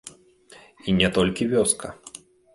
[0.87, 1.95] І не толькі вёска.